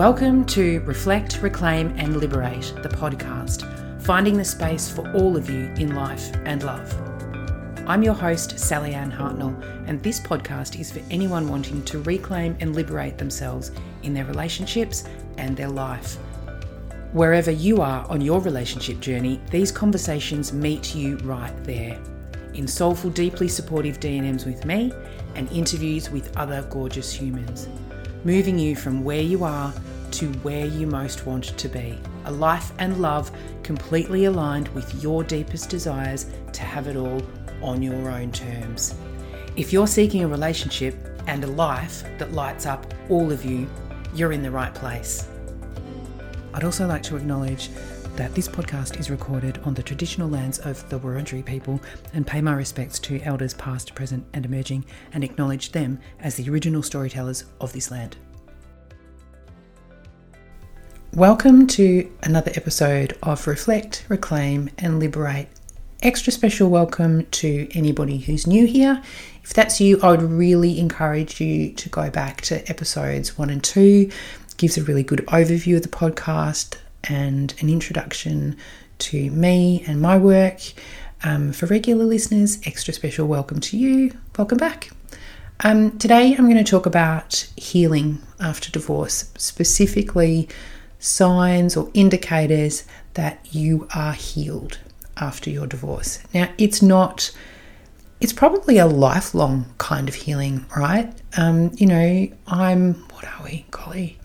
Welcome 0.00 0.46
to 0.46 0.80
Reflect, 0.86 1.42
Reclaim, 1.42 1.92
and 1.98 2.16
Liberate, 2.16 2.72
the 2.82 2.88
podcast, 2.88 3.66
finding 4.00 4.38
the 4.38 4.44
space 4.46 4.90
for 4.90 5.06
all 5.12 5.36
of 5.36 5.50
you 5.50 5.66
in 5.76 5.94
life 5.94 6.34
and 6.46 6.62
love. 6.62 6.90
I'm 7.86 8.02
your 8.02 8.14
host, 8.14 8.58
Sally 8.58 8.94
Ann 8.94 9.12
Hartnell, 9.12 9.62
and 9.86 10.02
this 10.02 10.18
podcast 10.18 10.80
is 10.80 10.90
for 10.90 11.02
anyone 11.10 11.48
wanting 11.48 11.84
to 11.84 12.00
reclaim 12.00 12.56
and 12.60 12.74
liberate 12.74 13.18
themselves 13.18 13.72
in 14.02 14.14
their 14.14 14.24
relationships 14.24 15.04
and 15.36 15.54
their 15.54 15.68
life. 15.68 16.14
Wherever 17.12 17.50
you 17.50 17.82
are 17.82 18.06
on 18.08 18.22
your 18.22 18.40
relationship 18.40 19.00
journey, 19.00 19.38
these 19.50 19.70
conversations 19.70 20.50
meet 20.50 20.94
you 20.94 21.18
right 21.18 21.52
there. 21.64 22.00
In 22.54 22.66
soulful, 22.66 23.10
deeply 23.10 23.48
supportive 23.48 24.00
DMs 24.00 24.46
with 24.46 24.64
me 24.64 24.94
and 25.34 25.52
interviews 25.52 26.08
with 26.08 26.34
other 26.38 26.62
gorgeous 26.70 27.12
humans, 27.12 27.68
moving 28.24 28.58
you 28.58 28.74
from 28.74 29.04
where 29.04 29.20
you 29.20 29.44
are 29.44 29.74
to 30.12 30.32
where 30.38 30.66
you 30.66 30.86
most 30.86 31.26
want 31.26 31.44
to 31.56 31.68
be. 31.68 31.98
A 32.24 32.32
life 32.32 32.72
and 32.78 33.00
love 33.00 33.30
completely 33.62 34.26
aligned 34.26 34.68
with 34.68 35.02
your 35.02 35.24
deepest 35.24 35.68
desires 35.68 36.26
to 36.52 36.62
have 36.62 36.86
it 36.86 36.96
all 36.96 37.22
on 37.62 37.82
your 37.82 38.10
own 38.10 38.32
terms. 38.32 38.94
If 39.56 39.72
you're 39.72 39.86
seeking 39.86 40.24
a 40.24 40.28
relationship 40.28 40.94
and 41.26 41.44
a 41.44 41.48
life 41.48 42.04
that 42.18 42.32
lights 42.32 42.66
up 42.66 42.92
all 43.08 43.30
of 43.30 43.44
you, 43.44 43.68
you're 44.14 44.32
in 44.32 44.42
the 44.42 44.50
right 44.50 44.74
place. 44.74 45.28
I'd 46.52 46.64
also 46.64 46.86
like 46.86 47.02
to 47.04 47.16
acknowledge 47.16 47.70
that 48.16 48.34
this 48.34 48.48
podcast 48.48 48.98
is 48.98 49.10
recorded 49.10 49.58
on 49.64 49.72
the 49.74 49.82
traditional 49.82 50.28
lands 50.28 50.58
of 50.58 50.86
the 50.90 50.98
Wurundjeri 50.98 51.44
people 51.44 51.80
and 52.12 52.26
pay 52.26 52.40
my 52.40 52.52
respects 52.52 52.98
to 53.00 53.20
elders 53.20 53.54
past, 53.54 53.94
present, 53.94 54.26
and 54.32 54.44
emerging 54.44 54.84
and 55.12 55.22
acknowledge 55.22 55.72
them 55.72 55.98
as 56.18 56.34
the 56.34 56.50
original 56.50 56.82
storytellers 56.82 57.44
of 57.60 57.72
this 57.72 57.90
land. 57.90 58.16
Welcome 61.14 61.66
to 61.68 62.08
another 62.22 62.52
episode 62.54 63.18
of 63.20 63.48
Reflect, 63.48 64.06
Reclaim, 64.08 64.70
and 64.78 65.00
Liberate. 65.00 65.48
Extra 66.02 66.32
special 66.32 66.70
welcome 66.70 67.26
to 67.32 67.68
anybody 67.74 68.18
who's 68.18 68.46
new 68.46 68.64
here. 68.64 69.02
If 69.42 69.52
that's 69.52 69.80
you, 69.80 70.00
I 70.02 70.12
would 70.12 70.22
really 70.22 70.78
encourage 70.78 71.40
you 71.40 71.72
to 71.72 71.88
go 71.88 72.10
back 72.10 72.42
to 72.42 72.66
episodes 72.70 73.36
one 73.36 73.50
and 73.50 73.62
two. 73.62 74.08
gives 74.56 74.78
a 74.78 74.84
really 74.84 75.02
good 75.02 75.26
overview 75.26 75.76
of 75.76 75.82
the 75.82 75.88
podcast, 75.88 76.76
and 77.02 77.54
an 77.60 77.68
introduction 77.68 78.56
to 79.00 79.32
me 79.32 79.82
and 79.88 80.00
my 80.00 80.16
work. 80.16 80.60
Um, 81.24 81.52
for 81.52 81.66
regular 81.66 82.04
listeners, 82.04 82.60
extra 82.64 82.94
special 82.94 83.26
welcome 83.26 83.58
to 83.58 83.76
you. 83.76 84.16
Welcome 84.38 84.58
back. 84.58 84.90
Um, 85.64 85.98
today, 85.98 86.36
I'm 86.36 86.48
going 86.48 86.64
to 86.64 86.70
talk 86.70 86.86
about 86.86 87.50
healing 87.56 88.22
after 88.38 88.70
divorce, 88.70 89.32
specifically 89.36 90.48
signs 91.00 91.76
or 91.76 91.90
indicators 91.94 92.84
that 93.14 93.44
you 93.50 93.88
are 93.94 94.12
healed 94.12 94.78
after 95.16 95.50
your 95.50 95.66
divorce. 95.66 96.20
Now, 96.32 96.48
it's 96.58 96.80
not, 96.80 97.32
it's 98.20 98.32
probably 98.32 98.78
a 98.78 98.86
lifelong 98.86 99.66
kind 99.78 100.08
of 100.08 100.14
healing, 100.14 100.66
right? 100.76 101.12
Um, 101.36 101.72
you 101.74 101.86
know, 101.86 102.28
I'm, 102.46 102.94
what 103.10 103.24
are 103.24 103.44
we, 103.44 103.66
golly, 103.70 104.18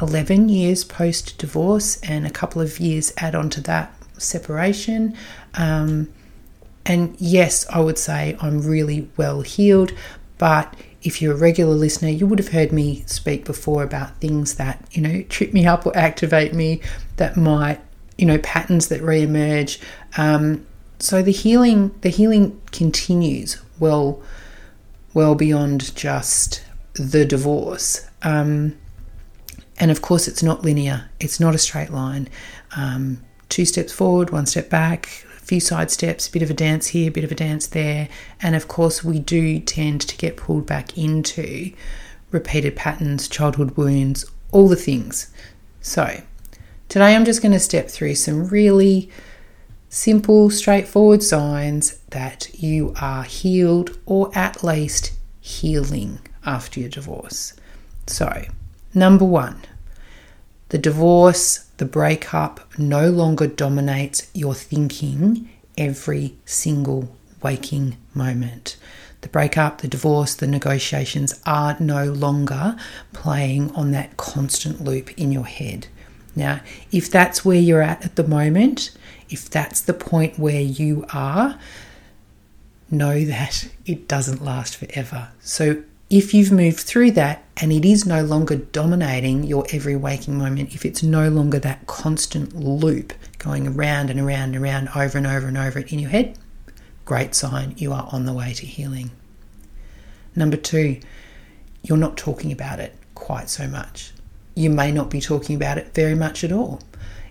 11 0.00 0.48
years 0.48 0.84
post 0.84 1.38
divorce 1.38 2.00
and 2.02 2.26
a 2.26 2.30
couple 2.30 2.60
of 2.60 2.78
years 2.78 3.12
add 3.16 3.34
on 3.34 3.48
to 3.50 3.60
that 3.62 3.94
separation. 4.18 5.16
Um, 5.54 6.12
and 6.84 7.16
yes, 7.18 7.66
I 7.68 7.80
would 7.80 7.98
say 7.98 8.36
I'm 8.40 8.60
really 8.62 9.08
well 9.16 9.42
healed, 9.42 9.92
but 10.38 10.74
if 11.02 11.22
you're 11.22 11.34
a 11.34 11.36
regular 11.36 11.74
listener, 11.74 12.08
you 12.08 12.26
would 12.26 12.38
have 12.38 12.48
heard 12.48 12.72
me 12.72 13.04
speak 13.06 13.44
before 13.44 13.82
about 13.82 14.16
things 14.16 14.54
that, 14.54 14.84
you 14.90 15.00
know, 15.00 15.22
trip 15.28 15.52
me 15.52 15.66
up 15.66 15.86
or 15.86 15.96
activate 15.96 16.54
me 16.54 16.80
that 17.16 17.36
might, 17.36 17.80
you 18.16 18.26
know, 18.26 18.38
patterns 18.38 18.88
that 18.88 19.00
reemerge. 19.00 19.80
Um, 20.16 20.66
so 20.98 21.22
the 21.22 21.32
healing, 21.32 21.94
the 22.00 22.08
healing 22.08 22.60
continues 22.72 23.62
well, 23.78 24.20
well 25.14 25.34
beyond 25.36 25.94
just 25.94 26.64
the 26.94 27.24
divorce. 27.24 28.08
Um, 28.22 28.76
and 29.78 29.92
of 29.92 30.02
course, 30.02 30.26
it's 30.26 30.42
not 30.42 30.64
linear, 30.64 31.08
it's 31.20 31.38
not 31.38 31.54
a 31.54 31.58
straight 31.58 31.90
line. 31.90 32.28
Um, 32.76 33.22
two 33.48 33.64
steps 33.64 33.92
forward, 33.92 34.30
one 34.30 34.46
step 34.46 34.68
back, 34.68 35.24
few 35.48 35.60
side 35.60 35.90
steps, 35.90 36.28
a 36.28 36.32
bit 36.32 36.42
of 36.42 36.50
a 36.50 36.54
dance 36.54 36.88
here, 36.88 37.08
a 37.08 37.12
bit 37.12 37.24
of 37.24 37.32
a 37.32 37.34
dance 37.34 37.66
there. 37.66 38.08
And 38.40 38.54
of 38.54 38.68
course, 38.68 39.02
we 39.02 39.18
do 39.18 39.58
tend 39.60 40.02
to 40.02 40.16
get 40.16 40.36
pulled 40.36 40.66
back 40.66 40.96
into 40.96 41.72
repeated 42.30 42.76
patterns, 42.76 43.28
childhood 43.28 43.76
wounds, 43.76 44.24
all 44.52 44.68
the 44.68 44.76
things. 44.76 45.32
So, 45.80 46.22
today 46.88 47.16
I'm 47.16 47.24
just 47.24 47.42
going 47.42 47.52
to 47.52 47.60
step 47.60 47.88
through 47.88 48.14
some 48.16 48.48
really 48.48 49.10
simple, 49.88 50.50
straightforward 50.50 51.22
signs 51.22 51.96
that 52.10 52.50
you 52.52 52.94
are 53.00 53.24
healed 53.24 53.98
or 54.04 54.30
at 54.34 54.62
least 54.62 55.12
healing 55.40 56.18
after 56.44 56.78
your 56.80 56.90
divorce. 56.90 57.54
So, 58.06 58.44
Number 58.94 59.24
one, 59.24 59.62
the 60.70 60.78
divorce, 60.78 61.67
the 61.78 61.84
breakup 61.84 62.60
no 62.78 63.08
longer 63.08 63.46
dominates 63.46 64.30
your 64.34 64.54
thinking 64.54 65.48
every 65.76 66.36
single 66.44 67.16
waking 67.42 67.96
moment. 68.14 68.76
The 69.20 69.28
breakup, 69.28 69.80
the 69.80 69.88
divorce, 69.88 70.34
the 70.34 70.46
negotiations 70.46 71.40
are 71.46 71.76
no 71.80 72.04
longer 72.04 72.76
playing 73.12 73.70
on 73.74 73.92
that 73.92 74.16
constant 74.16 74.82
loop 74.82 75.16
in 75.18 75.32
your 75.32 75.46
head. 75.46 75.86
Now, 76.36 76.60
if 76.92 77.10
that's 77.10 77.44
where 77.44 77.58
you're 77.58 77.82
at 77.82 78.04
at 78.04 78.16
the 78.16 78.26
moment, 78.26 78.90
if 79.28 79.48
that's 79.48 79.80
the 79.80 79.94
point 79.94 80.38
where 80.38 80.60
you 80.60 81.04
are, 81.12 81.58
know 82.90 83.24
that 83.24 83.68
it 83.86 84.08
doesn't 84.08 84.44
last 84.44 84.76
forever. 84.76 85.28
So 85.40 85.82
if 86.10 86.32
you've 86.32 86.52
moved 86.52 86.80
through 86.80 87.10
that 87.10 87.44
and 87.58 87.70
it 87.70 87.84
is 87.84 88.06
no 88.06 88.22
longer 88.22 88.56
dominating 88.56 89.44
your 89.44 89.66
every 89.72 89.96
waking 89.96 90.38
moment, 90.38 90.74
if 90.74 90.86
it's 90.86 91.02
no 91.02 91.28
longer 91.28 91.58
that 91.58 91.86
constant 91.86 92.56
loop 92.56 93.12
going 93.38 93.68
around 93.68 94.08
and 94.08 94.18
around 94.18 94.54
and 94.54 94.64
around 94.64 94.88
over 94.96 95.18
and 95.18 95.26
over 95.26 95.46
and 95.46 95.58
over 95.58 95.80
in 95.80 95.98
your 95.98 96.10
head, 96.10 96.38
great 97.04 97.34
sign 97.34 97.74
you 97.76 97.92
are 97.92 98.08
on 98.10 98.24
the 98.24 98.32
way 98.32 98.54
to 98.54 98.64
healing. 98.64 99.10
Number 100.34 100.56
two, 100.56 100.98
you're 101.82 101.98
not 101.98 102.16
talking 102.16 102.52
about 102.52 102.80
it 102.80 102.94
quite 103.14 103.50
so 103.50 103.66
much. 103.66 104.12
You 104.54 104.70
may 104.70 104.90
not 104.90 105.10
be 105.10 105.20
talking 105.20 105.56
about 105.56 105.78
it 105.78 105.94
very 105.94 106.14
much 106.14 106.42
at 106.42 106.52
all. 106.52 106.80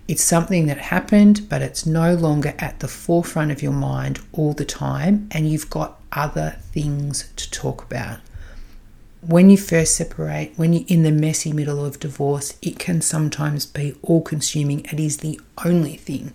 It's 0.06 0.22
something 0.22 0.66
that 0.66 0.78
happened, 0.78 1.48
but 1.48 1.62
it's 1.62 1.84
no 1.84 2.14
longer 2.14 2.54
at 2.58 2.80
the 2.80 2.88
forefront 2.88 3.50
of 3.50 3.62
your 3.62 3.72
mind 3.72 4.20
all 4.32 4.54
the 4.54 4.64
time, 4.64 5.28
and 5.32 5.50
you've 5.50 5.68
got 5.68 6.00
other 6.12 6.56
things 6.72 7.30
to 7.36 7.50
talk 7.50 7.82
about 7.82 8.20
when 9.20 9.50
you 9.50 9.56
first 9.56 9.96
separate, 9.96 10.52
when 10.56 10.72
you're 10.72 10.84
in 10.86 11.02
the 11.02 11.10
messy 11.10 11.52
middle 11.52 11.84
of 11.84 11.98
divorce, 11.98 12.56
it 12.62 12.78
can 12.78 13.00
sometimes 13.00 13.66
be 13.66 13.96
all 14.02 14.22
consuming. 14.22 14.84
It 14.86 15.00
is 15.00 15.18
the 15.18 15.40
only 15.64 15.96
thing 15.96 16.32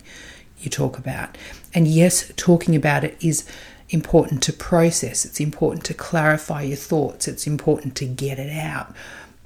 you 0.58 0.70
talk 0.70 0.98
about. 0.98 1.36
And 1.72 1.88
yes, 1.88 2.32
talking 2.36 2.76
about 2.76 3.04
it 3.04 3.16
is 3.20 3.48
important 3.90 4.42
to 4.42 4.52
process, 4.52 5.24
it's 5.24 5.40
important 5.40 5.84
to 5.84 5.94
clarify 5.94 6.62
your 6.62 6.76
thoughts, 6.76 7.28
it's 7.28 7.46
important 7.46 7.94
to 7.96 8.06
get 8.06 8.38
it 8.38 8.50
out. 8.50 8.94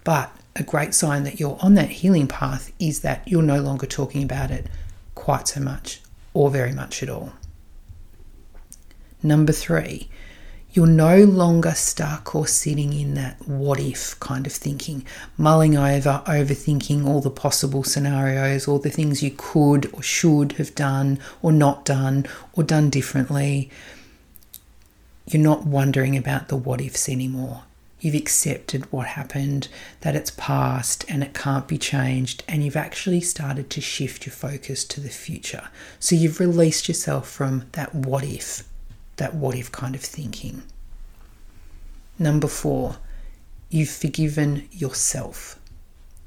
But 0.05 0.31
a 0.57 0.63
great 0.63 0.95
sign 0.95 1.25
that 1.25 1.39
you're 1.39 1.59
on 1.61 1.75
that 1.75 1.91
healing 1.91 2.27
path 2.27 2.73
is 2.79 3.01
that 3.01 3.27
you're 3.27 3.43
no 3.43 3.61
longer 3.61 3.87
talking 3.87 4.23
about 4.23 4.51
it 4.51 4.67
quite 5.15 5.49
so 5.49 5.61
much 5.61 6.01
or 6.35 6.51
very 6.51 6.73
much 6.73 7.03
at 7.03 7.11
all. 7.11 7.33
Number 9.23 9.53
three, 9.53 10.09
you're 10.73 10.87
no 10.87 11.25
longer 11.25 11.73
stuck 11.73 12.35
or 12.35 12.47
sitting 12.47 12.93
in 12.93 13.15
that 13.15 13.37
what 13.49 13.81
if 13.81 14.19
kind 14.21 14.47
of 14.47 14.53
thinking, 14.53 15.05
mulling 15.37 15.77
over, 15.77 16.23
overthinking 16.27 17.07
all 17.07 17.21
the 17.21 17.31
possible 17.31 17.83
scenarios, 17.83 18.69
all 18.69 18.79
the 18.79 18.91
things 18.91 19.23
you 19.23 19.31
could 19.31 19.91
or 19.95 20.03
should 20.03 20.53
have 20.53 20.75
done 20.75 21.19
or 21.41 21.53
not 21.53 21.85
done 21.85 22.27
or 22.53 22.63
done 22.63 22.91
differently. 22.91 23.71
You're 25.27 25.43
not 25.43 25.67
wondering 25.67 26.17
about 26.17 26.49
the 26.49 26.57
what 26.57 26.81
ifs 26.81 27.09
anymore. 27.09 27.63
You've 28.01 28.15
accepted 28.15 28.93
what 28.93 29.09
happened, 29.09 29.69
that 30.03 30.15
it's 30.15 30.31
past 30.31 31.05
and 31.09 31.25
it 31.25 31.35
can't 31.35 31.67
be 31.67 31.79
changed, 31.79 32.45
and 32.47 32.63
you've 32.63 32.77
actually 32.77 33.21
started 33.21 33.71
to 33.71 33.81
shift 33.81 34.25
your 34.25 34.33
focus 34.33 34.85
to 34.85 35.01
the 35.01 35.09
future. 35.09 35.69
So 35.99 36.15
you've 36.15 36.39
released 36.39 36.87
yourself 36.87 37.29
from 37.29 37.65
that 37.73 37.95
what 37.95 38.23
if 38.23 38.63
that 39.19 39.35
what 39.35 39.55
if 39.55 39.71
kind 39.71 39.95
of 39.95 40.01
thinking. 40.01 40.63
Number 42.19 42.49
four, 42.49 42.97
you've 43.71 43.91
forgiven 43.91 44.69
yourself. 44.73 45.59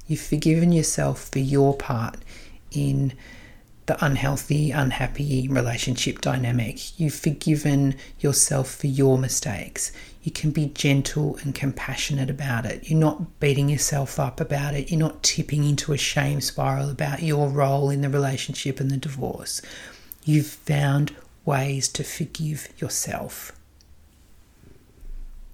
You've 0.06 0.20
forgiven 0.20 0.72
yourself 0.72 1.28
for 1.28 1.38
your 1.38 1.76
part 1.76 2.16
in 2.70 3.12
the 3.86 4.04
unhealthy, 4.04 4.70
unhappy 4.70 5.48
relationship 5.48 6.20
dynamic. 6.20 6.98
You've 6.98 7.14
forgiven 7.14 7.96
yourself 8.20 8.72
for 8.74 8.86
your 8.86 9.18
mistakes. 9.18 9.90
You 10.22 10.30
can 10.30 10.50
be 10.52 10.66
gentle 10.66 11.36
and 11.42 11.54
compassionate 11.54 12.30
about 12.30 12.64
it. 12.64 12.88
You're 12.88 13.00
not 13.00 13.40
beating 13.40 13.68
yourself 13.68 14.20
up 14.20 14.40
about 14.40 14.74
it. 14.74 14.90
You're 14.90 15.00
not 15.00 15.22
tipping 15.22 15.64
into 15.64 15.92
a 15.92 15.98
shame 15.98 16.40
spiral 16.40 16.90
about 16.90 17.22
your 17.22 17.48
role 17.48 17.90
in 17.90 18.02
the 18.02 18.08
relationship 18.08 18.78
and 18.78 18.90
the 18.90 18.96
divorce. 18.96 19.60
You've 20.24 20.46
found 20.46 21.16
ways 21.44 21.88
to 21.88 22.04
forgive 22.04 22.68
yourself. 22.78 23.52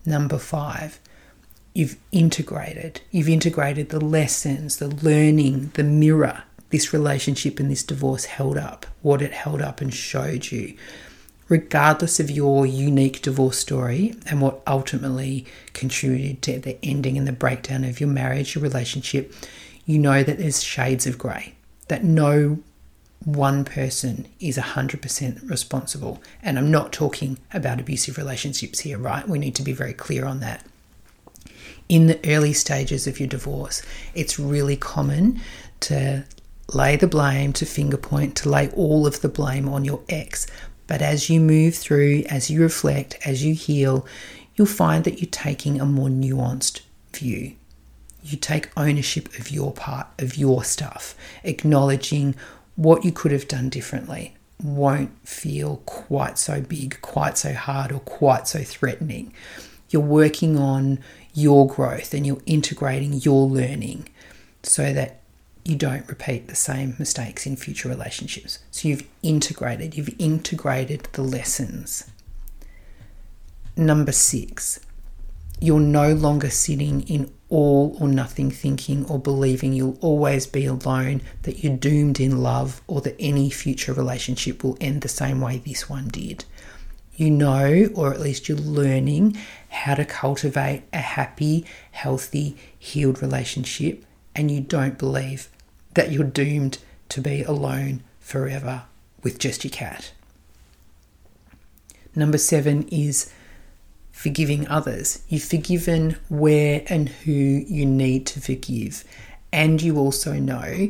Number 0.04 0.38
five, 0.38 1.00
you've 1.74 1.96
integrated. 2.12 3.00
You've 3.10 3.28
integrated 3.28 3.90
the 3.90 4.04
lessons, 4.04 4.76
the 4.76 4.88
learning, 4.88 5.72
the 5.74 5.84
mirror 5.84 6.44
this 6.70 6.92
relationship 6.92 7.58
and 7.58 7.70
this 7.70 7.82
divorce 7.82 8.26
held 8.26 8.58
up, 8.58 8.86
what 9.02 9.22
it 9.22 9.32
held 9.32 9.62
up 9.62 9.80
and 9.80 9.92
showed 9.92 10.50
you. 10.50 10.76
Regardless 11.48 12.20
of 12.20 12.30
your 12.30 12.66
unique 12.66 13.22
divorce 13.22 13.58
story 13.58 14.14
and 14.26 14.42
what 14.42 14.60
ultimately 14.66 15.46
contributed 15.72 16.42
to 16.42 16.58
the 16.58 16.78
ending 16.84 17.16
and 17.16 17.26
the 17.26 17.32
breakdown 17.32 17.84
of 17.84 18.00
your 18.00 18.08
marriage, 18.10 18.54
your 18.54 18.62
relationship, 18.62 19.32
you 19.86 19.98
know 19.98 20.22
that 20.22 20.36
there's 20.36 20.62
shades 20.62 21.06
of 21.06 21.16
grey, 21.16 21.54
that 21.88 22.04
no 22.04 22.58
one 23.34 23.62
person 23.62 24.26
is 24.40 24.56
100% 24.56 25.50
responsible. 25.50 26.22
And 26.42 26.58
I'm 26.58 26.70
not 26.70 26.92
talking 26.92 27.38
about 27.52 27.78
abusive 27.78 28.16
relationships 28.16 28.80
here, 28.80 28.96
right? 28.96 29.28
We 29.28 29.38
need 29.38 29.54
to 29.56 29.62
be 29.62 29.72
very 29.72 29.92
clear 29.92 30.24
on 30.24 30.40
that. 30.40 30.64
In 31.90 32.06
the 32.06 32.18
early 32.26 32.54
stages 32.54 33.06
of 33.06 33.20
your 33.20 33.28
divorce, 33.28 33.82
it's 34.14 34.38
really 34.38 34.76
common 34.76 35.42
to 35.80 36.24
lay 36.72 36.96
the 36.96 37.06
blame, 37.06 37.52
to 37.54 37.66
finger 37.66 37.98
point, 37.98 38.34
to 38.36 38.48
lay 38.48 38.70
all 38.70 39.06
of 39.06 39.20
the 39.20 39.28
blame 39.28 39.68
on 39.68 39.84
your 39.84 40.00
ex. 40.08 40.46
But 40.86 41.02
as 41.02 41.28
you 41.28 41.38
move 41.38 41.74
through, 41.74 42.24
as 42.30 42.48
you 42.48 42.62
reflect, 42.62 43.18
as 43.26 43.44
you 43.44 43.52
heal, 43.52 44.06
you'll 44.56 44.66
find 44.66 45.04
that 45.04 45.20
you're 45.20 45.30
taking 45.30 45.78
a 45.78 45.84
more 45.84 46.08
nuanced 46.08 46.80
view. 47.12 47.56
You 48.22 48.38
take 48.38 48.70
ownership 48.76 49.38
of 49.38 49.50
your 49.50 49.72
part, 49.72 50.06
of 50.18 50.36
your 50.36 50.64
stuff, 50.64 51.14
acknowledging 51.44 52.34
what 52.78 53.04
you 53.04 53.10
could 53.10 53.32
have 53.32 53.48
done 53.48 53.68
differently 53.68 54.36
won't 54.62 55.10
feel 55.28 55.78
quite 55.84 56.38
so 56.38 56.60
big, 56.60 57.00
quite 57.02 57.36
so 57.36 57.52
hard, 57.52 57.90
or 57.90 57.98
quite 57.98 58.46
so 58.46 58.62
threatening. 58.62 59.34
You're 59.90 60.00
working 60.00 60.56
on 60.56 61.00
your 61.34 61.66
growth 61.66 62.14
and 62.14 62.24
you're 62.24 62.40
integrating 62.46 63.14
your 63.14 63.48
learning 63.48 64.08
so 64.62 64.92
that 64.92 65.18
you 65.64 65.74
don't 65.74 66.08
repeat 66.08 66.46
the 66.46 66.54
same 66.54 66.94
mistakes 67.00 67.46
in 67.46 67.56
future 67.56 67.88
relationships. 67.88 68.60
So 68.70 68.86
you've 68.86 69.08
integrated, 69.24 69.96
you've 69.96 70.14
integrated 70.16 71.08
the 71.14 71.22
lessons. 71.22 72.08
Number 73.76 74.12
six, 74.12 74.78
you're 75.58 75.80
no 75.80 76.12
longer 76.12 76.50
sitting 76.50 77.02
in 77.08 77.32
all 77.50 77.96
or 78.00 78.08
nothing 78.08 78.50
thinking 78.50 79.06
or 79.06 79.18
believing 79.18 79.72
you'll 79.72 79.98
always 80.00 80.46
be 80.46 80.66
alone, 80.66 81.22
that 81.42 81.64
you're 81.64 81.76
doomed 81.76 82.20
in 82.20 82.42
love, 82.42 82.82
or 82.86 83.00
that 83.00 83.16
any 83.18 83.50
future 83.50 83.92
relationship 83.92 84.62
will 84.62 84.76
end 84.80 85.00
the 85.00 85.08
same 85.08 85.40
way 85.40 85.58
this 85.58 85.88
one 85.88 86.08
did. 86.08 86.44
You 87.16 87.30
know, 87.30 87.88
or 87.94 88.12
at 88.12 88.20
least 88.20 88.48
you're 88.48 88.58
learning, 88.58 89.36
how 89.70 89.94
to 89.94 90.04
cultivate 90.04 90.82
a 90.92 90.98
happy, 90.98 91.64
healthy, 91.90 92.56
healed 92.78 93.22
relationship, 93.22 94.04
and 94.36 94.50
you 94.50 94.60
don't 94.60 94.98
believe 94.98 95.48
that 95.94 96.12
you're 96.12 96.24
doomed 96.24 96.78
to 97.08 97.20
be 97.20 97.42
alone 97.42 98.02
forever 98.20 98.84
with 99.22 99.38
just 99.38 99.64
your 99.64 99.72
cat. 99.72 100.12
Number 102.14 102.38
seven 102.38 102.86
is 102.88 103.32
forgiving 104.18 104.66
others. 104.66 105.22
You've 105.28 105.44
forgiven 105.44 106.16
where 106.28 106.82
and 106.88 107.08
who 107.08 107.30
you 107.32 107.86
need 107.86 108.26
to 108.26 108.40
forgive. 108.40 109.04
And 109.52 109.80
you 109.80 109.96
also 109.96 110.32
know 110.32 110.88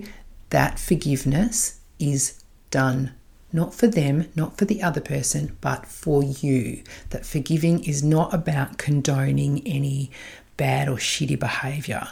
that 0.48 0.78
forgiveness 0.78 1.78
is 1.98 2.42
done 2.70 3.12
not 3.52 3.74
for 3.74 3.86
them, 3.86 4.30
not 4.34 4.56
for 4.56 4.64
the 4.64 4.82
other 4.82 5.02
person, 5.02 5.56
but 5.60 5.86
for 5.86 6.22
you. 6.22 6.82
That 7.10 7.26
forgiving 7.26 7.84
is 7.84 8.02
not 8.02 8.32
about 8.32 8.78
condoning 8.78 9.66
any 9.66 10.10
bad 10.56 10.88
or 10.88 10.96
shitty 10.96 11.38
behavior 11.38 12.08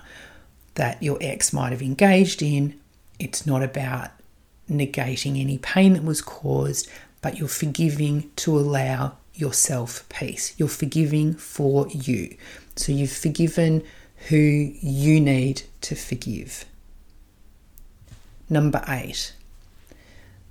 that 0.74 1.02
your 1.02 1.16
ex 1.22 1.50
might 1.50 1.72
have 1.72 1.82
engaged 1.82 2.42
in. 2.42 2.78
It's 3.18 3.46
not 3.46 3.62
about 3.62 4.10
negating 4.70 5.40
any 5.40 5.56
pain 5.56 5.94
that 5.94 6.04
was 6.04 6.20
caused, 6.20 6.90
but 7.22 7.38
you're 7.38 7.48
forgiving 7.48 8.30
to 8.36 8.58
allow 8.58 9.16
yourself 9.38 10.08
peace. 10.08 10.54
You're 10.58 10.68
forgiving 10.68 11.34
for 11.34 11.88
you. 11.88 12.36
So 12.76 12.92
you've 12.92 13.12
forgiven 13.12 13.82
who 14.28 14.36
you 14.36 15.20
need 15.20 15.62
to 15.82 15.94
forgive. 15.94 16.64
Number 18.48 18.82
eight, 18.88 19.34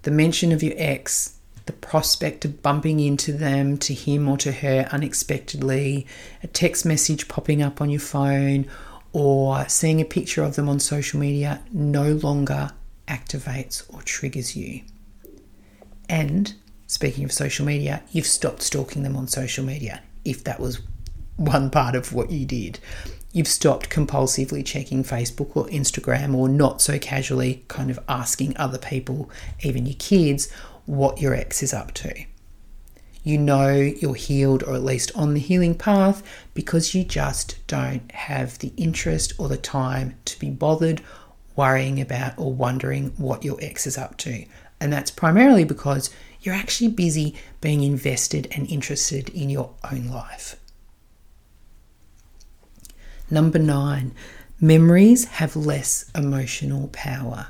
the 0.03 0.11
mention 0.11 0.51
of 0.51 0.61
your 0.61 0.73
ex, 0.77 1.37
the 1.65 1.73
prospect 1.73 2.45
of 2.45 2.61
bumping 2.61 2.99
into 2.99 3.33
them, 3.33 3.77
to 3.79 3.93
him 3.93 4.27
or 4.27 4.37
to 4.37 4.51
her 4.51 4.87
unexpectedly, 4.91 6.05
a 6.43 6.47
text 6.47 6.85
message 6.85 7.27
popping 7.27 7.61
up 7.61 7.81
on 7.81 7.89
your 7.89 7.99
phone, 7.99 8.67
or 9.13 9.67
seeing 9.69 10.01
a 10.01 10.05
picture 10.05 10.43
of 10.43 10.55
them 10.55 10.67
on 10.67 10.79
social 10.79 11.19
media 11.19 11.61
no 11.71 12.11
longer 12.11 12.69
activates 13.07 13.83
or 13.93 14.01
triggers 14.01 14.55
you. 14.55 14.81
And 16.09 16.53
speaking 16.87 17.23
of 17.23 17.31
social 17.31 17.65
media, 17.65 18.03
you've 18.11 18.25
stopped 18.25 18.61
stalking 18.61 19.03
them 19.03 19.15
on 19.15 19.27
social 19.27 19.65
media, 19.65 20.01
if 20.23 20.43
that 20.43 20.59
was 20.59 20.81
one 21.37 21.69
part 21.69 21.95
of 21.95 22.13
what 22.13 22.31
you 22.31 22.45
did. 22.45 22.79
You've 23.31 23.47
stopped 23.47 23.89
compulsively 23.89 24.65
checking 24.65 25.03
Facebook 25.03 25.55
or 25.55 25.67
Instagram 25.67 26.33
or 26.33 26.47
not 26.47 26.81
so 26.81 26.97
casually 26.97 27.65
kind 27.67 27.89
of 27.91 27.99
asking 28.07 28.55
other 28.55 28.77
people, 28.77 29.29
even 29.61 29.85
your 29.85 29.97
kids, 29.99 30.49
what 30.85 31.19
your 31.19 31.33
ex 31.33 31.61
is 31.61 31.73
up 31.73 31.93
to 31.95 32.25
you 33.25 33.39
know 33.39 33.71
you're 33.73 34.13
healed 34.13 34.63
or 34.63 34.75
at 34.75 34.83
least 34.83 35.11
on 35.15 35.33
the 35.33 35.39
healing 35.39 35.75
path 35.75 36.21
because 36.53 36.93
you 36.93 37.03
just 37.03 37.57
don't 37.65 38.09
have 38.11 38.59
the 38.59 38.71
interest 38.77 39.33
or 39.39 39.49
the 39.49 39.57
time 39.57 40.15
to 40.23 40.39
be 40.39 40.49
bothered 40.49 41.01
worrying 41.55 41.99
about 41.99 42.37
or 42.37 42.53
wondering 42.53 43.11
what 43.17 43.43
your 43.43 43.57
ex 43.61 43.87
is 43.87 43.97
up 43.97 44.15
to. 44.17 44.45
And 44.79 44.93
that's 44.93 45.09
primarily 45.09 45.63
because 45.63 46.11
you're 46.45 46.55
actually 46.55 46.89
busy 46.89 47.35
being 47.59 47.83
invested 47.83 48.47
and 48.51 48.69
interested 48.69 49.29
in 49.29 49.49
your 49.49 49.71
own 49.91 50.07
life. 50.07 50.55
Number 53.31 53.57
nine, 53.57 54.13
memories 54.61 55.25
have 55.25 55.55
less 55.55 56.11
emotional 56.13 56.89
power. 56.89 57.47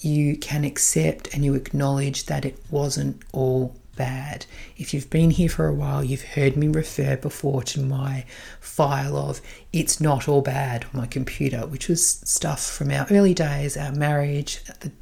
You 0.00 0.36
can 0.36 0.64
accept 0.64 1.32
and 1.34 1.44
you 1.44 1.54
acknowledge 1.54 2.26
that 2.26 2.44
it 2.44 2.62
wasn't 2.70 3.22
all 3.32 3.76
bad. 3.96 4.46
If 4.76 4.92
you've 4.92 5.10
been 5.10 5.30
here 5.30 5.48
for 5.48 5.66
a 5.66 5.74
while, 5.74 6.04
you've 6.04 6.22
heard 6.22 6.56
me 6.56 6.68
refer 6.68 7.16
before 7.16 7.62
to 7.64 7.80
my 7.80 8.24
file 8.60 9.16
of 9.16 9.40
It's 9.72 10.00
Not 10.00 10.28
All 10.28 10.42
Bad 10.42 10.84
on 10.84 11.00
my 11.00 11.06
computer, 11.06 11.66
which 11.66 11.88
was 11.88 12.06
stuff 12.06 12.64
from 12.64 12.90
our 12.90 13.06
early 13.10 13.34
days, 13.34 13.76
our 13.76 13.92
marriage, 13.92 14.62
the 14.80 14.92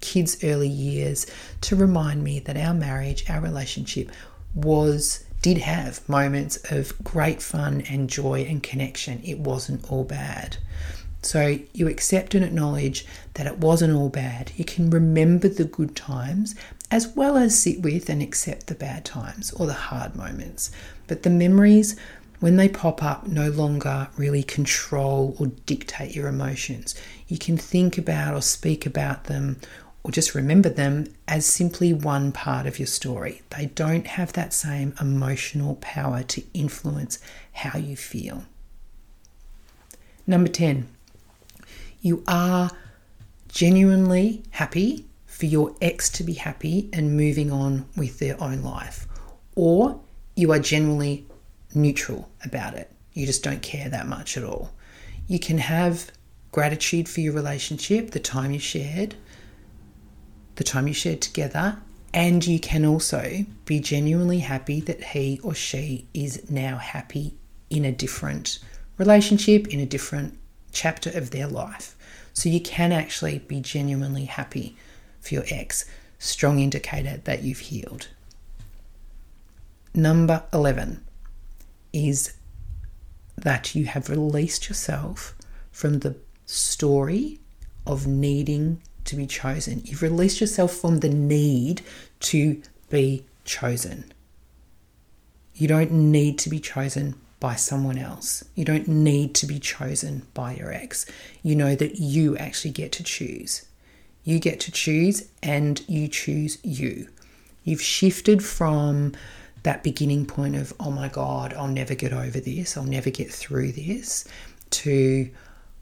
kids' 0.00 0.42
early 0.44 0.68
years, 0.68 1.26
to 1.62 1.76
remind 1.76 2.24
me 2.24 2.40
that 2.40 2.56
our 2.56 2.74
marriage, 2.74 3.28
our 3.28 3.40
relationship 3.40 4.10
was 4.54 5.24
did 5.42 5.58
have 5.58 6.06
moments 6.08 6.58
of 6.70 6.92
great 7.02 7.40
fun 7.40 7.82
and 7.88 8.10
joy 8.10 8.40
and 8.48 8.62
connection. 8.62 9.22
It 9.24 9.38
wasn't 9.38 9.90
all 9.90 10.04
bad. 10.04 10.58
So 11.22 11.58
you 11.72 11.88
accept 11.88 12.34
and 12.34 12.44
acknowledge 12.44 13.06
that 13.34 13.46
it 13.46 13.58
wasn't 13.58 13.94
all 13.94 14.08
bad. 14.08 14.52
You 14.56 14.64
can 14.64 14.90
remember 14.90 15.48
the 15.48 15.64
good 15.64 15.94
times 15.94 16.54
as 16.90 17.08
well 17.08 17.36
as 17.36 17.60
sit 17.60 17.82
with 17.82 18.08
and 18.08 18.22
accept 18.22 18.66
the 18.66 18.74
bad 18.74 19.04
times 19.04 19.52
or 19.52 19.66
the 19.66 19.72
hard 19.72 20.16
moments. 20.16 20.70
But 21.06 21.22
the 21.22 21.30
memories, 21.30 21.96
when 22.40 22.56
they 22.56 22.68
pop 22.68 23.02
up, 23.02 23.26
no 23.26 23.50
longer 23.50 24.08
really 24.16 24.42
control 24.42 25.36
or 25.38 25.48
dictate 25.66 26.16
your 26.16 26.26
emotions. 26.26 26.94
You 27.28 27.38
can 27.38 27.56
think 27.56 27.96
about 27.96 28.34
or 28.34 28.42
speak 28.42 28.86
about 28.86 29.24
them 29.24 29.60
or 30.02 30.10
just 30.10 30.34
remember 30.34 30.68
them 30.68 31.06
as 31.28 31.44
simply 31.44 31.92
one 31.92 32.32
part 32.32 32.66
of 32.66 32.78
your 32.78 32.86
story. 32.86 33.42
They 33.56 33.66
don't 33.66 34.06
have 34.06 34.32
that 34.32 34.54
same 34.54 34.94
emotional 35.00 35.76
power 35.76 36.22
to 36.22 36.42
influence 36.54 37.18
how 37.52 37.78
you 37.78 37.96
feel. 37.96 38.44
Number 40.26 40.48
10, 40.48 40.88
you 42.00 42.22
are 42.26 42.70
genuinely 43.48 44.42
happy 44.50 45.06
for 45.26 45.46
your 45.46 45.74
ex 45.80 46.08
to 46.10 46.24
be 46.24 46.34
happy 46.34 46.88
and 46.92 47.16
moving 47.16 47.50
on 47.50 47.86
with 47.96 48.18
their 48.18 48.42
own 48.42 48.62
life, 48.62 49.06
or 49.54 50.00
you 50.36 50.52
are 50.52 50.58
generally 50.58 51.26
neutral 51.74 52.28
about 52.44 52.74
it. 52.74 52.90
You 53.12 53.26
just 53.26 53.42
don't 53.42 53.62
care 53.62 53.88
that 53.88 54.06
much 54.06 54.36
at 54.36 54.44
all. 54.44 54.70
You 55.26 55.38
can 55.38 55.58
have 55.58 56.10
gratitude 56.52 57.08
for 57.08 57.20
your 57.20 57.32
relationship, 57.32 58.10
the 58.10 58.20
time 58.20 58.52
you 58.52 58.58
shared, 58.58 59.14
the 60.56 60.64
time 60.64 60.88
you 60.88 60.94
shared 60.94 61.20
together, 61.20 61.78
and 62.12 62.46
you 62.46 62.58
can 62.58 62.84
also 62.84 63.44
be 63.64 63.80
genuinely 63.80 64.40
happy 64.40 64.80
that 64.80 65.02
he 65.02 65.40
or 65.42 65.54
she 65.54 66.06
is 66.12 66.50
now 66.50 66.76
happy 66.76 67.34
in 67.68 67.84
a 67.84 67.92
different 67.92 68.58
relationship, 68.98 69.68
in 69.68 69.80
a 69.80 69.86
different 69.86 70.36
chapter 70.72 71.10
of 71.10 71.30
their 71.30 71.46
life. 71.46 71.96
So 72.32 72.48
you 72.48 72.60
can 72.60 72.92
actually 72.92 73.38
be 73.38 73.60
genuinely 73.60 74.24
happy 74.24 74.76
for 75.20 75.34
your 75.34 75.44
ex. 75.50 75.84
Strong 76.18 76.60
indicator 76.60 77.20
that 77.24 77.42
you've 77.42 77.60
healed. 77.60 78.08
Number 79.94 80.42
11 80.52 81.04
is 81.92 82.34
that 83.36 83.74
you 83.74 83.86
have 83.86 84.10
released 84.10 84.68
yourself 84.68 85.34
from 85.72 86.00
the 86.00 86.14
story 86.44 87.40
of 87.86 88.06
needing 88.06 88.82
to 89.10 89.16
be 89.16 89.26
chosen. 89.26 89.82
You've 89.84 90.02
released 90.02 90.40
yourself 90.40 90.72
from 90.72 91.00
the 91.00 91.08
need 91.08 91.82
to 92.20 92.62
be 92.88 93.24
chosen. 93.44 94.12
You 95.54 95.68
don't 95.68 95.92
need 95.92 96.38
to 96.38 96.48
be 96.48 96.58
chosen 96.58 97.16
by 97.38 97.56
someone 97.56 97.98
else. 97.98 98.44
You 98.54 98.64
don't 98.64 98.88
need 98.88 99.34
to 99.36 99.46
be 99.46 99.58
chosen 99.58 100.26
by 100.34 100.54
your 100.54 100.72
ex. 100.72 101.06
You 101.42 101.56
know 101.56 101.74
that 101.74 101.98
you 101.98 102.36
actually 102.36 102.70
get 102.70 102.92
to 102.92 103.02
choose. 103.02 103.66
You 104.24 104.38
get 104.38 104.60
to 104.60 104.72
choose 104.72 105.28
and 105.42 105.82
you 105.88 106.08
choose 106.08 106.58
you. 106.62 107.08
You've 107.64 107.82
shifted 107.82 108.44
from 108.44 109.12
that 109.62 109.82
beginning 109.82 110.26
point 110.26 110.56
of, 110.56 110.72
oh 110.80 110.90
my 110.90 111.08
God, 111.08 111.52
I'll 111.54 111.66
never 111.66 111.94
get 111.94 112.12
over 112.12 112.40
this, 112.40 112.76
I'll 112.76 112.84
never 112.84 113.10
get 113.10 113.30
through 113.30 113.72
this, 113.72 114.26
to, 114.70 115.30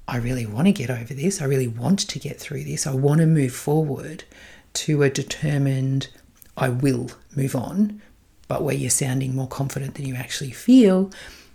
I 0.09 0.17
really 0.17 0.47
want 0.47 0.67
to 0.67 0.73
get 0.73 0.89
over 0.89 1.13
this, 1.13 1.43
I 1.43 1.45
really 1.45 1.69
want 1.69 2.01
to 2.01 2.19
get 2.19 2.41
through 2.41 2.65
this, 2.65 2.87
I 2.87 2.95
want 2.95 3.21
to 3.21 3.27
move 3.27 3.53
forward, 3.53 4.25
to 4.73 5.03
a 5.03 5.11
determined, 5.11 6.09
I 6.57 6.71
will 6.71 7.11
move 7.37 7.55
on, 7.55 8.01
but 8.49 8.63
where 8.63 8.75
you're 8.75 8.89
sounding 8.89 9.35
more 9.35 9.47
confident 9.47 9.95
than 9.95 10.07
you 10.07 10.15
actually 10.15 10.51
feel, 10.51 11.11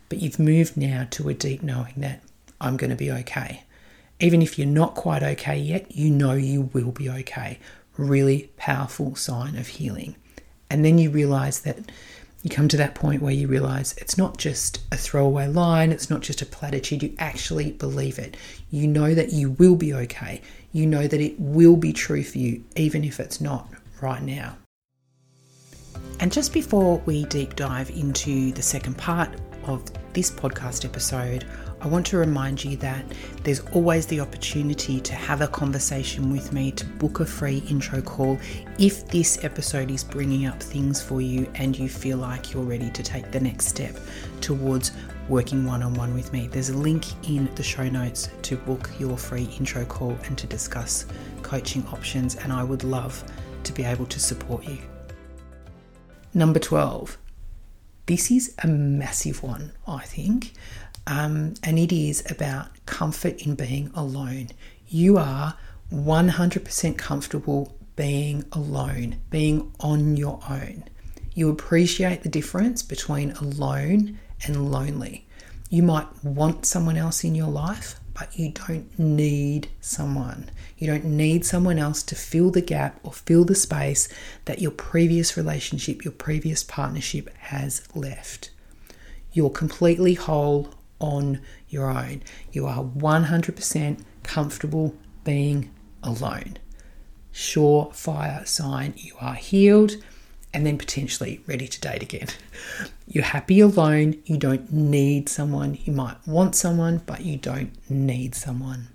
but 0.07 0.19
you've 0.19 0.37
moved 0.37 0.77
now 0.77 1.07
to 1.11 1.29
a 1.29 1.33
deep 1.33 1.63
knowing 1.63 1.95
that 1.97 2.21
I'm 2.61 2.77
going 2.77 2.91
to 2.91 2.95
be 2.95 3.11
okay. 3.11 3.63
Even 4.19 4.43
if 4.43 4.59
you're 4.59 4.67
not 4.67 4.93
quite 4.93 5.23
okay 5.23 5.57
yet, 5.57 5.95
you 5.95 6.11
know 6.11 6.33
you 6.33 6.69
will 6.73 6.91
be 6.91 7.09
okay. 7.09 7.59
Really 7.97 8.51
powerful 8.55 9.15
sign 9.15 9.57
of 9.57 9.67
healing. 9.67 10.15
And 10.69 10.85
then 10.85 10.99
you 10.99 11.09
realize 11.09 11.61
that 11.61 11.91
you 12.43 12.49
come 12.49 12.67
to 12.67 12.77
that 12.77 12.93
point 12.93 13.21
where 13.21 13.33
you 13.33 13.47
realize 13.47 13.95
it's 13.97 14.17
not 14.17 14.37
just 14.37 14.81
a 14.91 14.97
throwaway 14.97 15.47
line, 15.47 15.93
it's 15.93 16.09
not 16.09 16.19
just 16.19 16.41
a 16.41 16.45
platitude, 16.45 17.01
you 17.01 17.15
actually 17.17 17.71
believe 17.71 18.19
it. 18.19 18.35
You 18.69 18.85
know 18.85 19.15
that 19.15 19.31
you 19.31 19.51
will 19.51 19.77
be 19.77 19.93
okay. 19.93 20.41
You 20.73 20.85
know 20.85 21.07
that 21.07 21.21
it 21.21 21.39
will 21.39 21.77
be 21.77 21.93
true 21.93 22.21
for 22.21 22.39
you, 22.39 22.61
even 22.75 23.05
if 23.05 23.21
it's 23.21 23.39
not 23.39 23.69
right 24.01 24.21
now. 24.21 24.57
And 26.19 26.33
just 26.33 26.51
before 26.51 27.01
we 27.05 27.23
deep 27.25 27.55
dive 27.55 27.89
into 27.89 28.51
the 28.51 28.61
second 28.61 28.97
part 28.97 29.29
of 29.65 29.83
this 30.13 30.29
podcast 30.29 30.85
episode, 30.85 31.45
I 31.81 31.87
want 31.87 32.05
to 32.07 32.17
remind 32.17 32.63
you 32.63 32.77
that 32.77 33.03
there's 33.43 33.59
always 33.73 34.05
the 34.05 34.19
opportunity 34.21 35.01
to 35.01 35.13
have 35.13 35.41
a 35.41 35.47
conversation 35.47 36.31
with 36.31 36.53
me, 36.53 36.71
to 36.71 36.85
book 36.85 37.19
a 37.19 37.25
free 37.25 37.63
intro 37.69 38.01
call 38.01 38.39
if 38.79 39.07
this 39.07 39.43
episode 39.43 39.91
is 39.91 40.03
bringing 40.03 40.45
up 40.45 40.61
things 40.61 41.01
for 41.01 41.19
you 41.19 41.51
and 41.55 41.77
you 41.77 41.89
feel 41.89 42.17
like 42.17 42.53
you're 42.53 42.63
ready 42.63 42.89
to 42.91 43.03
take 43.03 43.31
the 43.31 43.39
next 43.39 43.65
step 43.65 43.97
towards 44.39 44.91
working 45.27 45.65
one 45.65 45.83
on 45.83 45.93
one 45.95 46.13
with 46.13 46.31
me. 46.31 46.47
There's 46.47 46.69
a 46.69 46.77
link 46.77 47.05
in 47.29 47.53
the 47.55 47.63
show 47.63 47.87
notes 47.89 48.29
to 48.43 48.55
book 48.55 48.89
your 48.99 49.17
free 49.17 49.49
intro 49.57 49.85
call 49.85 50.17
and 50.25 50.37
to 50.37 50.47
discuss 50.47 51.05
coaching 51.41 51.85
options, 51.87 52.35
and 52.35 52.53
I 52.53 52.63
would 52.63 52.83
love 52.83 53.23
to 53.63 53.73
be 53.73 53.83
able 53.83 54.05
to 54.05 54.19
support 54.19 54.63
you. 54.65 54.77
Number 56.33 56.59
12. 56.59 57.17
This 58.05 58.29
is 58.29 58.53
a 58.61 58.67
massive 58.67 59.43
one, 59.43 59.71
I 59.87 60.03
think. 60.03 60.53
Um, 61.07 61.53
and 61.63 61.79
it 61.79 61.91
is 61.93 62.29
about 62.29 62.67
comfort 62.85 63.45
in 63.45 63.55
being 63.55 63.91
alone. 63.93 64.49
You 64.87 65.17
are 65.17 65.55
100% 65.91 66.97
comfortable 66.97 67.75
being 67.95 68.43
alone, 68.51 69.17
being 69.29 69.71
on 69.79 70.17
your 70.17 70.39
own. 70.49 70.85
You 71.33 71.49
appreciate 71.49 72.23
the 72.23 72.29
difference 72.29 72.83
between 72.83 73.31
alone 73.31 74.19
and 74.45 74.71
lonely. 74.71 75.25
You 75.69 75.83
might 75.83 76.07
want 76.23 76.65
someone 76.65 76.97
else 76.97 77.23
in 77.23 77.35
your 77.35 77.49
life, 77.49 77.99
but 78.13 78.37
you 78.37 78.49
don't 78.49 78.97
need 78.99 79.69
someone. 79.81 80.49
You 80.77 80.87
don't 80.87 81.05
need 81.05 81.45
someone 81.45 81.79
else 81.79 82.03
to 82.03 82.15
fill 82.15 82.51
the 82.51 82.61
gap 82.61 82.99
or 83.03 83.11
fill 83.11 83.45
the 83.45 83.55
space 83.55 84.07
that 84.45 84.61
your 84.61 84.71
previous 84.71 85.35
relationship, 85.35 86.03
your 86.03 86.13
previous 86.13 86.63
partnership 86.63 87.35
has 87.37 87.83
left. 87.95 88.51
You're 89.31 89.49
completely 89.49 90.13
whole 90.13 90.69
on 90.99 91.41
your 91.69 91.89
own. 91.89 92.21
You 92.51 92.67
are 92.67 92.83
100% 92.83 94.03
comfortable 94.21 94.95
being 95.23 95.71
alone. 96.03 96.57
Surefire 97.33 98.47
sign 98.47 98.93
you 98.95 99.15
are 99.19 99.33
healed 99.33 99.93
and 100.53 100.65
then 100.65 100.77
potentially 100.77 101.41
ready 101.47 101.67
to 101.67 101.81
date 101.81 102.03
again. 102.03 102.27
You're 103.07 103.23
happy 103.23 103.59
alone. 103.59 104.21
You 104.25 104.37
don't 104.37 104.71
need 104.71 105.27
someone. 105.29 105.77
You 105.83 105.93
might 105.93 106.17
want 106.27 106.55
someone, 106.55 107.01
but 107.05 107.21
you 107.21 107.37
don't 107.37 107.71
need 107.89 108.35
someone. 108.35 108.89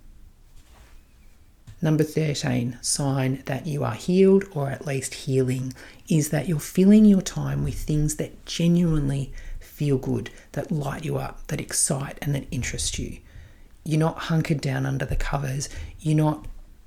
Number 1.81 2.03
13, 2.03 2.79
sign 2.81 3.43
that 3.47 3.67
you 3.67 3.85
are 3.85 3.95
healed 3.95 4.45
or 4.53 4.69
at 4.69 4.87
least 4.87 5.15
healing, 5.15 5.75
is 6.09 6.31
that 6.31 6.49
you're 6.49 6.59
filling 6.59 7.05
your 7.05 7.23
time 7.23 7.62
with 7.62 7.79
things 7.79 8.17
that 8.17 8.45
genuinely 8.47 9.33
feel 9.61 9.97
good, 9.97 10.31
that 10.53 10.73
light 10.73 11.05
you 11.05 11.19
up, 11.19 11.47
that 11.47 11.61
excite 11.61 12.19
and 12.21 12.35
that 12.35 12.49
interest 12.50 12.99
you. 12.99 13.19
You're 13.85 14.00
not 14.00 14.19
hunkered 14.19 14.61
down 14.61 14.87
under 14.87 15.05
the 15.05 15.15
covers. 15.15 15.69
You're 16.00 16.17
not 16.17 16.47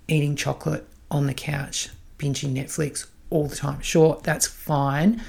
eating 0.10 0.36
chocolate 0.36 0.86
on 1.10 1.25
the 1.25 1.34
couch, 1.34 1.88
binging 2.20 2.54
Netflix 2.54 3.08
all 3.32 3.48
the 3.48 3.56
time. 3.56 3.82
Sure, 3.82 4.20
that's 4.24 4.46
fine 4.46 5.22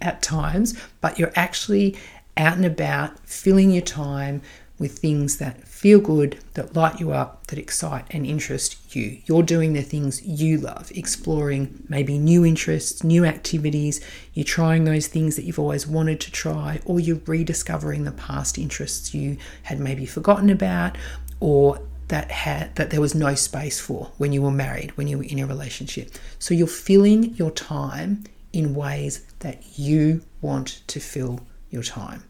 at 0.00 0.22
times, 0.22 0.80
but 1.02 1.18
you're 1.18 1.32
actually 1.36 1.96
out 2.36 2.56
and 2.56 2.64
about, 2.64 3.18
filling 3.28 3.70
your 3.70 3.82
time 3.82 4.40
with 4.78 4.98
things 4.98 5.36
that 5.36 5.68
feel 5.68 6.00
good, 6.00 6.38
that 6.54 6.74
light 6.74 6.98
you 6.98 7.12
up, 7.12 7.46
that 7.48 7.58
excite 7.58 8.06
and 8.12 8.24
interest 8.24 8.96
you. 8.96 9.18
You're 9.26 9.42
doing 9.42 9.74
the 9.74 9.82
things 9.82 10.22
you 10.22 10.56
love, 10.56 10.90
exploring 10.94 11.84
maybe 11.90 12.16
new 12.18 12.46
interests, 12.46 13.04
new 13.04 13.26
activities. 13.26 14.00
You're 14.32 14.44
trying 14.44 14.84
those 14.84 15.06
things 15.06 15.36
that 15.36 15.44
you've 15.44 15.58
always 15.58 15.86
wanted 15.86 16.18
to 16.20 16.32
try, 16.32 16.80
or 16.86 16.98
you're 16.98 17.20
rediscovering 17.26 18.04
the 18.04 18.12
past 18.12 18.56
interests 18.56 19.12
you 19.12 19.36
had 19.64 19.78
maybe 19.78 20.06
forgotten 20.06 20.48
about, 20.48 20.96
or 21.40 21.82
that 22.10 22.30
had 22.30 22.76
that 22.76 22.90
there 22.90 23.00
was 23.00 23.14
no 23.14 23.34
space 23.34 23.80
for 23.80 24.12
when 24.18 24.32
you 24.32 24.42
were 24.42 24.50
married, 24.50 24.96
when 24.96 25.08
you 25.08 25.18
were 25.18 25.24
in 25.24 25.40
a 25.40 25.46
relationship. 25.46 26.12
So 26.38 26.54
you're 26.54 26.66
filling 26.66 27.34
your 27.34 27.50
time 27.50 28.24
in 28.52 28.74
ways 28.74 29.24
that 29.40 29.78
you 29.78 30.22
want 30.40 30.82
to 30.88 31.00
fill 31.00 31.40
your 31.70 31.82
time 31.82 32.24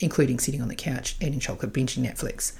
including 0.00 0.38
sitting 0.38 0.62
on 0.62 0.68
the 0.68 0.74
couch, 0.74 1.16
eating 1.20 1.40
chocolate, 1.40 1.72
binging 1.72 2.04
Netflix. 2.04 2.54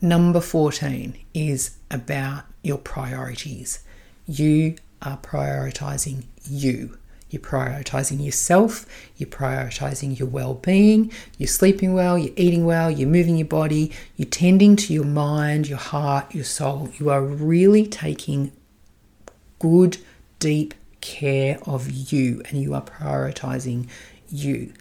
Number 0.00 0.40
14 0.40 1.18
is 1.34 1.76
about 1.90 2.44
your 2.62 2.78
priorities. 2.78 3.80
You 4.26 4.76
are 5.02 5.18
prioritizing 5.18 6.24
you. 6.48 6.98
You're 7.30 7.42
prioritizing 7.42 8.24
yourself, 8.24 8.86
you're 9.16 9.28
prioritizing 9.28 10.18
your 10.18 10.28
well 10.28 10.54
being, 10.54 11.12
you're 11.38 11.46
sleeping 11.46 11.94
well, 11.94 12.18
you're 12.18 12.34
eating 12.36 12.64
well, 12.64 12.90
you're 12.90 13.08
moving 13.08 13.36
your 13.36 13.46
body, 13.46 13.92
you're 14.16 14.28
tending 14.28 14.74
to 14.76 14.92
your 14.92 15.04
mind, 15.04 15.68
your 15.68 15.78
heart, 15.78 16.34
your 16.34 16.44
soul. 16.44 16.88
You 16.98 17.08
are 17.10 17.22
really 17.22 17.86
taking 17.86 18.52
good, 19.60 19.98
deep 20.40 20.74
care 21.00 21.58
of 21.66 22.12
you 22.12 22.42
and 22.48 22.60
you 22.60 22.74
are 22.74 22.82
prioritizing 22.82 23.88
you. 24.28 24.72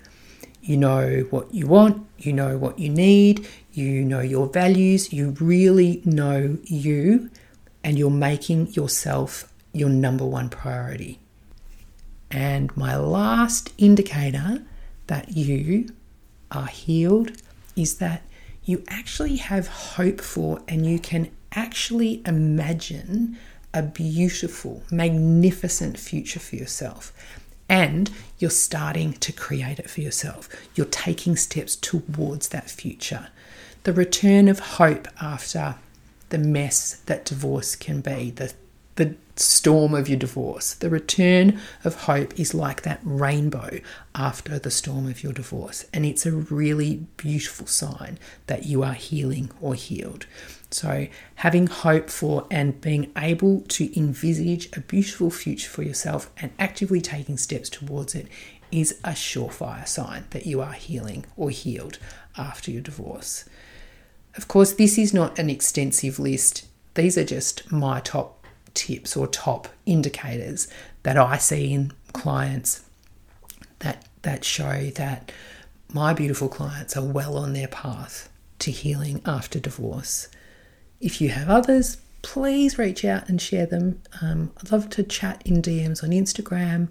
You 0.61 0.77
know 0.77 1.27
what 1.29 1.53
you 1.53 1.67
want, 1.67 2.05
you 2.17 2.33
know 2.33 2.57
what 2.57 2.79
you 2.79 2.89
need, 2.89 3.47
you 3.71 4.03
know 4.03 4.19
your 4.19 4.47
values, 4.47 5.13
you 5.13 5.35
really 5.39 6.01
know 6.03 6.57
you, 6.63 7.29
and 7.83 7.97
you're 7.97 8.09
making 8.09 8.73
yourself 8.73 9.51
your 9.71 9.89
number 9.89 10.25
one 10.25 10.49
priority. 10.49 11.19
And 12.31 12.75
my 12.77 12.95
last 12.95 13.73
indicator 13.77 14.63
that 15.07 15.35
you 15.35 15.93
are 16.51 16.67
healed 16.67 17.31
is 17.75 17.97
that 17.97 18.21
you 18.63 18.83
actually 18.87 19.37
have 19.37 19.67
hope 19.67 20.21
for 20.21 20.61
and 20.67 20.85
you 20.85 20.99
can 20.99 21.31
actually 21.53 22.21
imagine 22.25 23.37
a 23.73 23.81
beautiful, 23.81 24.83
magnificent 24.91 25.97
future 25.97 26.39
for 26.39 26.55
yourself 26.55 27.13
and 27.69 28.09
you're 28.39 28.49
starting 28.49 29.13
to 29.13 29.31
create 29.31 29.79
it 29.79 29.89
for 29.89 30.01
yourself. 30.01 30.49
You're 30.75 30.87
taking 30.87 31.35
steps 31.35 31.75
towards 31.75 32.49
that 32.49 32.69
future. 32.69 33.27
The 33.83 33.93
return 33.93 34.47
of 34.47 34.59
hope 34.59 35.07
after 35.21 35.75
the 36.29 36.39
mess 36.39 36.95
that 37.05 37.25
divorce 37.25 37.75
can 37.75 38.01
be, 38.01 38.31
the 38.31 38.53
the 38.99 39.15
storm 39.37 39.93
of 39.95 40.09
your 40.09 40.19
divorce. 40.19 40.73
The 40.73 40.89
return 40.89 41.61
of 41.85 42.03
hope 42.03 42.37
is 42.37 42.53
like 42.53 42.81
that 42.81 42.99
rainbow 43.01 43.79
after 44.13 44.59
the 44.59 44.69
storm 44.69 45.07
of 45.07 45.23
your 45.23 45.31
divorce. 45.31 45.85
And 45.93 46.05
it's 46.05 46.25
a 46.25 46.33
really 46.33 47.07
beautiful 47.15 47.65
sign 47.65 48.19
that 48.47 48.65
you 48.65 48.83
are 48.83 48.93
healing 48.93 49.51
or 49.61 49.73
healed. 49.73 50.25
So, 50.69 51.07
having 51.35 51.67
hope 51.67 52.09
for 52.09 52.45
and 52.51 52.79
being 52.81 53.11
able 53.17 53.61
to 53.69 53.97
envisage 53.97 54.69
a 54.75 54.81
beautiful 54.81 55.31
future 55.31 55.69
for 55.69 55.81
yourself 55.81 56.29
and 56.37 56.51
actively 56.59 56.99
taking 56.99 57.37
steps 57.37 57.69
towards 57.69 58.13
it 58.13 58.27
is 58.69 58.99
a 59.05 59.11
surefire 59.11 59.87
sign 59.87 60.25
that 60.31 60.45
you 60.45 60.59
are 60.61 60.73
healing 60.73 61.25
or 61.37 61.49
healed 61.49 61.97
after 62.37 62.69
your 62.69 62.81
divorce. 62.81 63.45
Of 64.35 64.49
course, 64.49 64.73
this 64.73 64.97
is 64.97 65.13
not 65.13 65.39
an 65.39 65.49
extensive 65.49 66.19
list. 66.19 66.67
These 66.95 67.17
are 67.17 67.23
just 67.23 67.71
my 67.71 68.01
top 68.01 68.38
tips 68.79 69.17
or 69.17 69.27
top 69.27 69.67
indicators 69.85 70.69
that 71.03 71.17
I 71.17 71.37
see 71.37 71.73
in 71.73 71.91
clients 72.13 72.85
that 73.79 74.05
that 74.21 74.45
show 74.45 74.89
that 74.95 75.31
my 75.91 76.13
beautiful 76.13 76.47
clients 76.47 76.95
are 76.95 77.03
well 77.03 77.37
on 77.37 77.53
their 77.53 77.67
path 77.67 78.29
to 78.59 78.71
healing 78.71 79.21
after 79.25 79.59
divorce. 79.59 80.29
If 81.01 81.19
you 81.19 81.29
have 81.29 81.49
others, 81.49 81.97
please 82.21 82.77
reach 82.77 83.03
out 83.03 83.27
and 83.27 83.41
share 83.41 83.65
them. 83.65 84.01
Um, 84.21 84.51
I'd 84.57 84.71
love 84.71 84.89
to 84.91 85.03
chat 85.03 85.41
in 85.45 85.61
DMs 85.61 86.03
on 86.03 86.11
Instagram. 86.11 86.87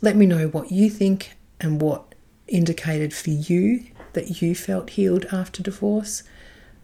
Let 0.00 0.16
me 0.16 0.26
know 0.26 0.48
what 0.48 0.70
you 0.70 0.88
think 0.88 1.36
and 1.60 1.80
what 1.80 2.14
indicated 2.46 3.12
for 3.12 3.30
you 3.30 3.86
that 4.12 4.40
you 4.40 4.54
felt 4.54 4.90
healed 4.90 5.26
after 5.32 5.62
divorce. 5.62 6.22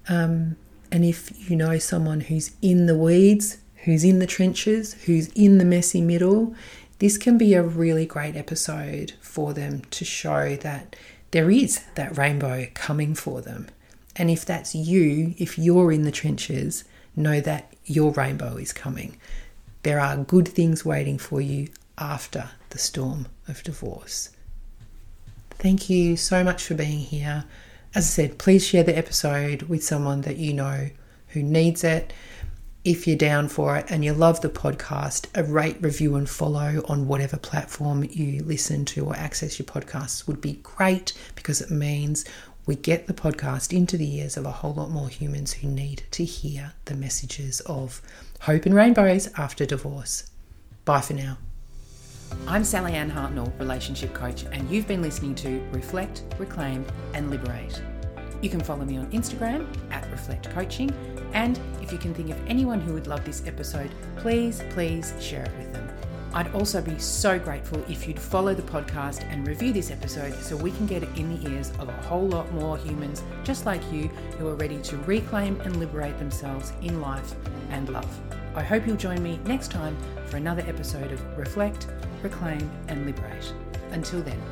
Um, 0.08 0.56
and 0.92 1.04
if 1.04 1.50
you 1.50 1.56
know 1.56 1.78
someone 1.78 2.20
who's 2.22 2.52
in 2.62 2.86
the 2.86 2.96
weeds, 2.96 3.58
who's 3.84 4.04
in 4.04 4.18
the 4.18 4.26
trenches, 4.26 4.94
who's 5.04 5.28
in 5.28 5.58
the 5.58 5.64
messy 5.64 6.00
middle, 6.00 6.54
this 6.98 7.18
can 7.18 7.36
be 7.36 7.54
a 7.54 7.62
really 7.62 8.06
great 8.06 8.36
episode 8.36 9.12
for 9.20 9.52
them 9.52 9.82
to 9.90 10.04
show 10.04 10.56
that 10.56 10.96
there 11.32 11.50
is 11.50 11.82
that 11.94 12.16
rainbow 12.16 12.66
coming 12.74 13.14
for 13.14 13.40
them. 13.40 13.68
And 14.16 14.30
if 14.30 14.44
that's 14.44 14.74
you, 14.74 15.34
if 15.38 15.58
you're 15.58 15.90
in 15.90 16.02
the 16.02 16.12
trenches, 16.12 16.84
know 17.16 17.40
that 17.40 17.74
your 17.84 18.12
rainbow 18.12 18.56
is 18.56 18.72
coming. 18.72 19.16
There 19.82 20.00
are 20.00 20.16
good 20.16 20.48
things 20.48 20.84
waiting 20.84 21.18
for 21.18 21.40
you 21.40 21.68
after 21.98 22.50
the 22.70 22.78
storm 22.78 23.26
of 23.48 23.62
divorce. 23.62 24.30
Thank 25.50 25.90
you 25.90 26.16
so 26.16 26.42
much 26.42 26.64
for 26.64 26.74
being 26.74 27.00
here. 27.00 27.44
As 27.94 28.04
I 28.04 28.08
said, 28.08 28.38
please 28.38 28.66
share 28.66 28.82
the 28.82 28.96
episode 28.96 29.62
with 29.62 29.84
someone 29.84 30.22
that 30.22 30.36
you 30.36 30.52
know 30.52 30.90
who 31.28 31.42
needs 31.42 31.84
it. 31.84 32.12
If 32.84 33.06
you're 33.06 33.16
down 33.16 33.48
for 33.48 33.78
it 33.78 33.86
and 33.88 34.04
you 34.04 34.12
love 34.12 34.42
the 34.42 34.50
podcast, 34.50 35.26
a 35.34 35.42
rate, 35.42 35.78
review, 35.80 36.16
and 36.16 36.28
follow 36.28 36.82
on 36.86 37.08
whatever 37.08 37.38
platform 37.38 38.06
you 38.10 38.42
listen 38.42 38.84
to 38.86 39.06
or 39.06 39.16
access 39.16 39.58
your 39.58 39.64
podcasts 39.64 40.26
would 40.26 40.42
be 40.42 40.60
great 40.62 41.14
because 41.34 41.62
it 41.62 41.70
means 41.70 42.26
we 42.66 42.76
get 42.76 43.06
the 43.06 43.14
podcast 43.14 43.74
into 43.74 43.96
the 43.96 44.16
ears 44.16 44.36
of 44.36 44.44
a 44.44 44.50
whole 44.50 44.74
lot 44.74 44.90
more 44.90 45.08
humans 45.08 45.54
who 45.54 45.68
need 45.68 46.02
to 46.10 46.26
hear 46.26 46.74
the 46.84 46.94
messages 46.94 47.60
of 47.60 48.02
hope 48.40 48.66
and 48.66 48.74
rainbows 48.74 49.30
after 49.38 49.64
divorce. 49.64 50.28
Bye 50.84 51.00
for 51.00 51.14
now. 51.14 51.38
I'm 52.46 52.64
Sally 52.64 52.92
Ann 52.92 53.10
Hartnell, 53.10 53.58
relationship 53.58 54.12
coach, 54.12 54.44
and 54.52 54.68
you've 54.68 54.86
been 54.86 55.00
listening 55.00 55.34
to 55.36 55.66
Reflect, 55.72 56.22
Reclaim, 56.38 56.84
and 57.14 57.30
Liberate. 57.30 57.80
You 58.44 58.50
can 58.50 58.60
follow 58.60 58.84
me 58.84 58.98
on 58.98 59.10
Instagram 59.10 59.66
at 59.90 60.06
Reflect 60.10 60.50
Coaching, 60.50 60.92
and 61.32 61.58
if 61.80 61.90
you 61.90 61.96
can 61.96 62.12
think 62.12 62.28
of 62.28 62.36
anyone 62.46 62.78
who 62.78 62.92
would 62.92 63.06
love 63.06 63.24
this 63.24 63.42
episode, 63.46 63.90
please, 64.16 64.62
please 64.68 65.14
share 65.18 65.44
it 65.44 65.52
with 65.56 65.72
them. 65.72 65.88
I'd 66.34 66.54
also 66.54 66.82
be 66.82 66.98
so 66.98 67.38
grateful 67.38 67.82
if 67.88 68.06
you'd 68.06 68.20
follow 68.20 68.52
the 68.52 68.60
podcast 68.60 69.22
and 69.32 69.48
review 69.48 69.72
this 69.72 69.90
episode 69.90 70.34
so 70.42 70.58
we 70.58 70.72
can 70.72 70.84
get 70.84 71.02
it 71.02 71.08
in 71.16 71.40
the 71.40 71.50
ears 71.52 71.72
of 71.78 71.88
a 71.88 72.02
whole 72.02 72.28
lot 72.28 72.52
more 72.52 72.76
humans 72.76 73.22
just 73.44 73.64
like 73.64 73.80
you 73.90 74.08
who 74.36 74.46
are 74.48 74.56
ready 74.56 74.76
to 74.82 74.98
reclaim 74.98 75.58
and 75.62 75.76
liberate 75.76 76.18
themselves 76.18 76.74
in 76.82 77.00
life 77.00 77.34
and 77.70 77.88
love. 77.88 78.20
I 78.54 78.62
hope 78.62 78.86
you'll 78.86 78.98
join 78.98 79.22
me 79.22 79.40
next 79.46 79.70
time 79.70 79.96
for 80.26 80.36
another 80.36 80.64
episode 80.66 81.12
of 81.12 81.38
Reflect, 81.38 81.86
Reclaim, 82.22 82.70
and 82.88 83.06
Liberate. 83.06 83.54
Until 83.92 84.20
then, 84.20 84.42